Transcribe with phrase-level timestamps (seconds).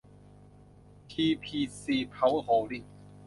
[1.11, 2.83] ทีพีซี เพาเวอร์โฮลดิ้ง